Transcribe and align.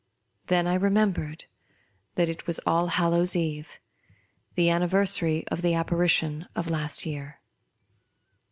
Then 0.47 0.65
I 0.65 0.73
remembered 0.73 1.45
that 2.15 2.27
it 2.27 2.47
was 2.47 2.59
Allhallovv's 2.65 3.35
eve, 3.35 3.79
the 4.55 4.67
anniversary 4.71 5.47
of 5.49 5.61
the 5.61 5.75
appa 5.75 5.93
rition 5.95 6.47
of 6.55 6.71
last 6.71 7.05
year. 7.05 7.39